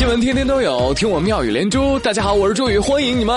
[0.00, 1.98] 新闻天天都有，听我妙语连珠。
[1.98, 3.36] 大家好，我是朱宇，欢迎你们。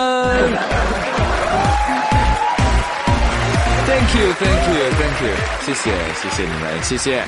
[3.85, 5.35] Thank you, thank you, thank you，
[5.65, 5.91] 谢谢，
[6.21, 7.21] 谢谢你们，谢谢。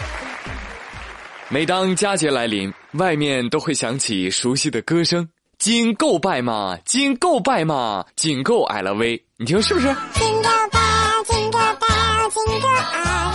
[1.50, 5.28] 每当佳节来临，外面都会响起熟悉的歌声
[5.60, 9.88] ：“金够拜吗，金够拜嘛，仅够 LV。”你听是不是？
[10.14, 10.80] 金够拜，
[11.28, 11.88] 金够拜，
[12.30, 13.35] 金够 LV。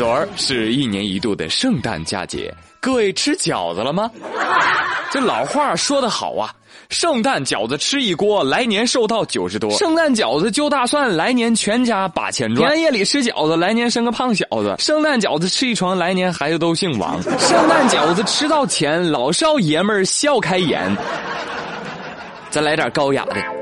[0.00, 2.50] 昨儿是一年一度的圣诞佳节。
[2.80, 4.10] 各位吃饺子了吗？
[5.12, 6.50] 这老话说得好啊，
[6.88, 20.96] 圣诞饺子吃一锅，来年寿到九十多；圣诞饺子揪大蒜，来年全家把钱赚；平安夜里吃饺子，来年生个胖小子；圣诞饺子吃一床，来年孩子都姓王；圣诞饺子吃到钱，老少爷们儿笑开颜。
[22.48, 23.59] 再来点高雅的。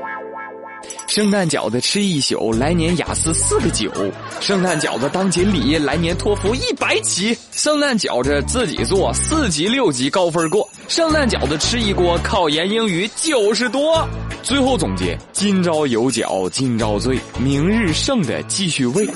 [1.09, 3.89] 圣诞饺子吃一宿，来年雅思四个九；
[4.39, 14.07] 圣诞饺子当锦鲤，来年托福一百起；圣诞饺子自己做，四级六级高分过；圣诞饺子吃一锅，考研英语九十多。
[14.43, 19.09] 最后总结：今朝有饺今朝醉，明日剩的继续喂。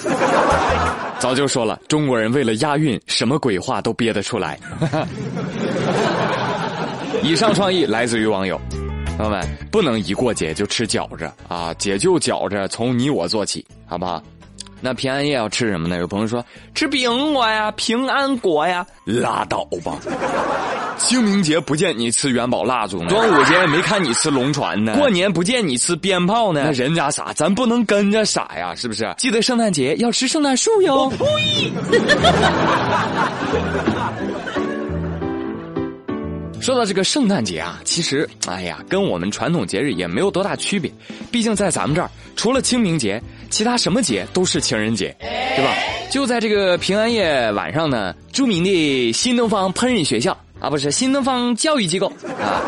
[1.20, 4.60] 早就说了，中国人为了押韵，什么鬼话都憋得出来。
[7.22, 8.60] 以上创意来自于网友。
[9.18, 11.74] 朋友们，不能一过节就吃饺子啊！
[11.76, 14.22] 解救饺子从你我做起，好不好？
[14.82, 15.98] 那平安夜要吃什么呢？
[15.98, 19.98] 有朋友说吃苹果呀、平安果呀，拉倒吧！
[20.98, 29.14] 清明节不见你吃元宝蜡烛呢，端午节没看你吃龙船呢，过年不见你吃鞭炮呢，那人家傻，咱不能跟着傻呀，是不是？
[29.18, 31.10] 记得圣诞节要吃圣诞树哟！
[31.12, 31.72] 呸！
[36.64, 40.90] 说到这个圣诞节啊，其实哎呀，跟我们传统节日也没有多大区别。
[41.30, 45.76] 毕竟在咱们这儿，除了清明节，其他什么节都是情人节，对吧？
[46.10, 50.32] 就在这个平安夜晚上呢，著名的新东方烹饪学校
[50.62, 52.08] 啊，不是新东方教育机构
[52.42, 52.64] 啊，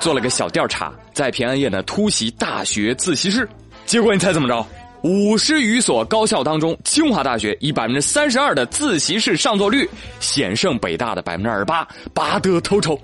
[0.00, 3.48] 做了个小调查，在平安夜呢突袭大学自习室，
[3.84, 4.66] 结果你猜怎么着？
[5.06, 13.00] 五十余所高校当中，清华大学以百分之三十二的自习室上座率，险胜北大的百分之二十八，拔得头筹。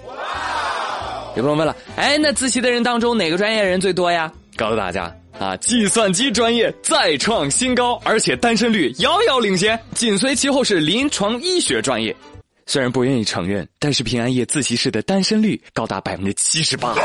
[1.36, 4.32] 有朋友问了，哎，那自习的人当中哪个专业人最多呀？
[4.56, 12.14] 告诉大家啊，计算机专业再创新高，而且单身率遥遥领先，紧随其后是临床医学专业。
[12.66, 16.96] 虽然不愿意承认，但是平安夜自习室的单身率高达百分之七十八。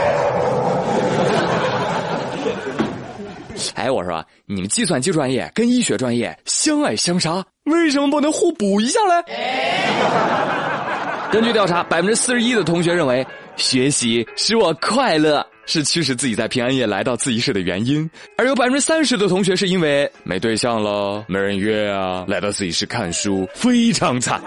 [3.77, 9.23] 哎，我说，你们计算机专业跟医学专业相爱相杀，为什么不能互补一下嘞？
[11.31, 13.23] 根据调查，百分之四十一的同学认为
[13.55, 18.03] 学习使我快乐，是驱使自己在平安夜来到自习室的原因；
[18.35, 24.41] 而有百分之三十的同学是因为没对象了，没人约啊，来到自习室看书，非常惨。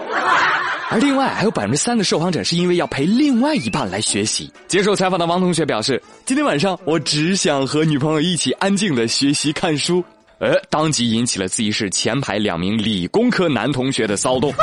[0.91, 4.51] 而另外还有百分之三的受访者是因为要陪另外一半来学习。
[4.67, 10.03] 接受采访的王同学表示：“今天晚上我只想和女朋友一起安静的学习看书。”
[10.39, 14.53] 呃，当即引起了自习室前排两名理工科男同学的骚动。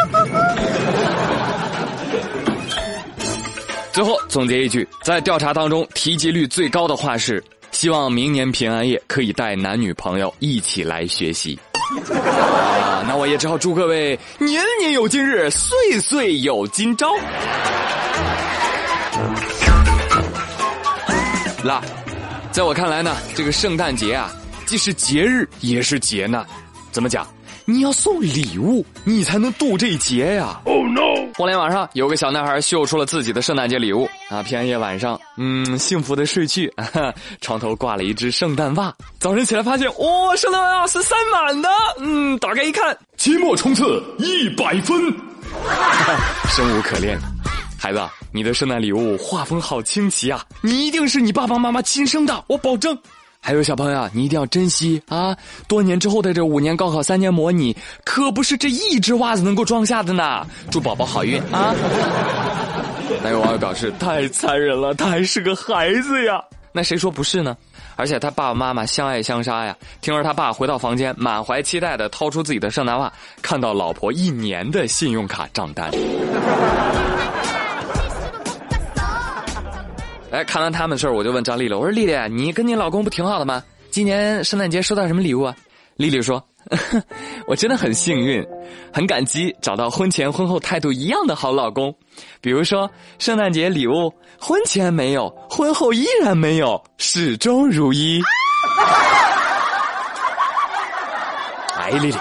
[3.90, 11.58] 最后总结一句，在调查当中提及率最高的话是：希望明年平安夜可以带男女朋友一起来学习。
[11.88, 17.08] 啊， 那我也只好祝各位年年有今日，岁岁有今朝。
[21.62, 21.80] 那，
[22.52, 24.30] 在我看来呢，这个圣诞节啊，
[24.66, 26.44] 既是节日也是劫难。
[26.92, 27.26] 怎么讲？
[27.70, 30.58] 你要送礼物，你才能渡这劫呀。
[30.64, 31.30] Oh no！
[31.34, 36.72] 互联网上有个小男孩秀出了自己的圣诞节礼物啊，平安夜晚上，嗯，幸福的睡去，
[37.42, 38.90] 床头挂了一只圣诞袜。
[39.18, 41.68] 早晨起来发现，哇，圣诞袜是塞满的。
[42.00, 44.98] 嗯，打开一看，期末冲刺一百分，
[46.48, 47.18] 生无可恋。
[47.76, 48.00] 孩子，
[48.32, 52.98] 你的圣诞礼物画风好清奇啊，你一定是你爸爸妈妈亲生的，我保证。
[53.40, 55.34] 还有小朋友，你一定要珍惜啊！
[55.66, 57.74] 多年之后的这五年高考三年模拟，
[58.04, 60.46] 可不是这一只袜子能够装下的呢。
[60.70, 61.74] 祝宝宝好运啊！
[63.22, 66.42] 那有网友表示太残忍了，他还是个孩子呀。
[66.72, 67.56] 那谁说不是呢？
[67.96, 69.74] 而且他爸爸妈妈相爱相杀呀。
[70.02, 73.10] 听说他爸回到房间，满怀期待的掏出自己的圣诞袜，
[73.40, 75.90] 看到老婆一年的信用卡账单。
[80.30, 83.62] 哎，看完他们的事儿，我就问张丽丽：“我说丽丽，你跟你老公不挺好的吗？
[83.90, 85.56] 今年圣诞节收到什么礼物啊？”
[85.96, 86.44] 丽丽说
[87.48, 88.46] ：“我真的很幸运，
[88.92, 91.94] 很感激找到婚前婚后态度一样的好老公。
[92.42, 98.20] 比如说圣诞节礼物，婚前没有，婚后依然没有，始终如一。
[101.80, 102.14] ”哎，丽丽，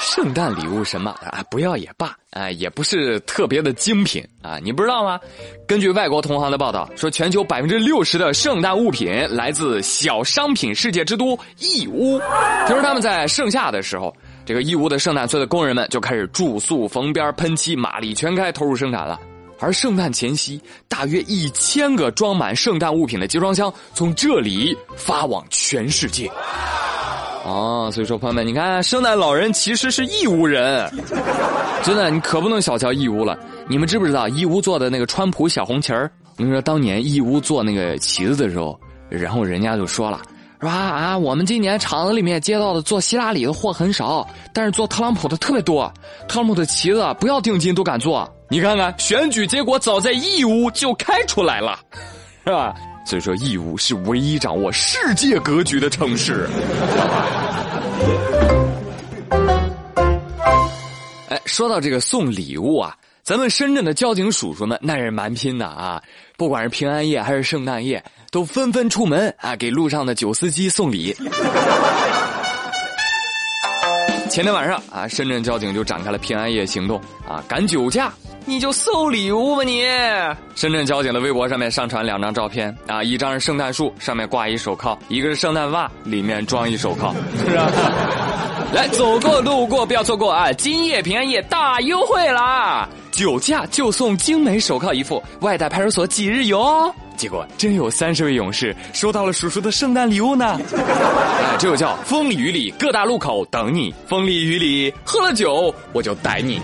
[0.00, 1.44] 圣诞礼物什么啊？
[1.50, 4.58] 不要也罢，哎，也不是特别的精品啊。
[4.62, 5.20] 你不知道吗？
[5.68, 12.18] 根据外国同行的报道，说全球百分之六十的圣诞物品来自小商品世界之都义乌。
[12.66, 14.14] 听说他们在盛夏的时候，
[14.46, 19.20] 这个义乌的圣诞村的工人们就开始注塑、缝边、喷漆，马力全开，投入生产了。
[19.58, 20.58] 而圣诞前夕，
[20.88, 26.30] 大约一千个装满圣诞物品的集装箱从这里发往全世界。
[27.44, 30.90] 哦，所以说朋友们，你看，圣诞老人其实是义乌人，
[31.82, 33.38] 真的，你可不能小瞧义乌了。
[33.68, 36.10] 你们知不知道义乌做的那个川普小红旗儿？
[36.36, 38.78] 你说，当年义乌做那个旗子的时候，
[39.08, 40.20] 然后人家就说了。
[40.60, 40.72] 是吧？
[40.72, 45.90] 啊，我们今年厂子里面接到的做希拉里的货很少，但是做特朗普的特别多。
[46.28, 48.30] 特朗普的旗子不要定金都敢做。
[48.50, 51.78] 你看看选举结果，早在义乌就开出来了，
[52.44, 52.74] 是吧？
[53.04, 56.48] 所以说，义乌是唯一掌握世界格局的城市。
[61.28, 62.96] 哎，说到这个送礼物啊。
[63.22, 66.02] 咱们深圳的交警叔叔们那是蛮拼的啊！
[66.36, 68.02] 不管是平安夜还是圣诞夜，
[68.32, 71.14] 都纷纷出门啊，给路上的酒司机送礼。
[74.30, 78.12] 前天晚上啊，深圳交警就展开了平安夜行动啊，赶酒驾
[78.46, 79.82] 你就送礼物吧你！
[80.54, 87.12] 深圳交警的微博上面上传两张照片啊，一张是圣诞树上面挂一手铐，一个是圣诞袜里面装一手铐，
[87.44, 87.70] 是吧？
[88.72, 90.52] 来，走过路过不要错过啊！
[90.52, 92.88] 今夜平安夜大优惠啦！
[93.10, 96.94] 酒驾就送精美手铐一副，外带派出所几日游哦。
[97.20, 100.58] 结果真有三十位勇士收到了叔叔的圣诞礼物呢。
[100.72, 103.94] 哎，这就叫风里雨里，各大路口等你。
[104.08, 106.58] 风里雨里，喝了酒我就逮你。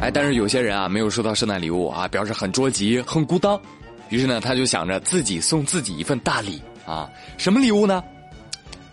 [0.00, 3.60] 哎，但是有些人啊，没有收到圣诞礼物啊，表示很着急、很孤单。
[4.08, 8.02] 于是呢，他就想着自己送自己一份大礼啊，什么礼物呢？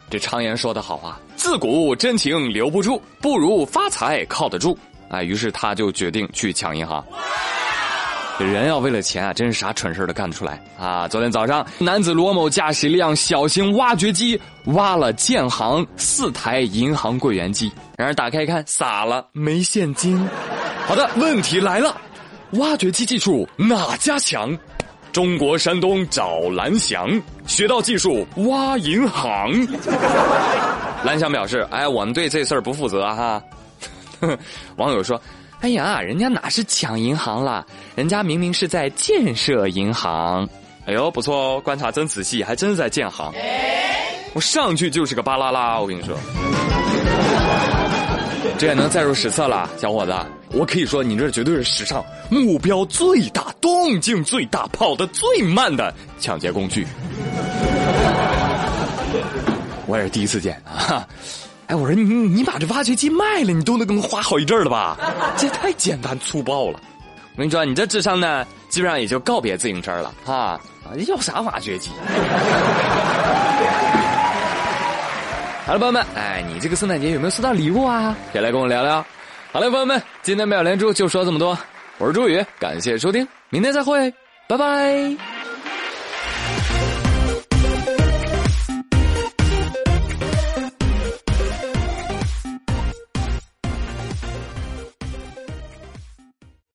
[0.09, 4.77] 这常言说的好啊，自古真情留不住，不如发财靠得住。
[5.07, 7.01] 哎，于是他就决定去抢银行。
[8.43, 11.07] 人要为了钱啊，真是啥蠢事都干得出来啊！
[11.07, 20.27] 昨天早上，男子罗某驾驶一辆小型挖掘机挖了建行四台银行柜员机，然而打开一看，傻了，没现金。
[20.87, 21.95] 好的，问题来了，
[22.51, 24.57] 挖掘机技术哪家强？
[25.11, 29.51] 中国山东找蓝翔学到技术挖银行，
[31.03, 33.41] 蓝翔表示：“哎，我们对这事儿不负责哈。
[34.77, 35.21] ”网友说
[35.61, 37.65] ：“哎呀，人家哪是抢银行了？
[37.95, 40.47] 人家明明是在建设银行。”
[40.85, 43.31] 哎呦，不错哦，观察真仔细，还真是在建行。
[44.33, 46.17] 我上去就是个巴拉拉，我跟你说。
[48.57, 50.13] 这也能载入史册了，小伙子。
[50.53, 56.85] 我可以说，你这绝对是史上目标最大、动静最大、跑得最慢的抢劫工具。
[59.85, 61.07] 我也是第一次见啊！
[61.71, 64.97] 哎，我说你你把这挖掘机卖了，你都能给我花好一阵了吧？
[65.39, 66.77] 这也太简单粗暴了。
[67.33, 70.59] 我跟你说，你这智商呢，基本上也就告别自行车了啊！
[70.83, 71.89] 啊，要啥挖掘机？
[75.65, 78.13] 好了，朋友们，哎，你这个圣诞节有没有收到礼物啊？
[78.33, 78.97] 也来跟我聊聊。
[79.53, 81.57] 好了，朋友们，今天妙连珠就说这么多。
[81.99, 84.13] 我是朱宇，感谢收听，明天再会，
[84.45, 85.40] 拜拜。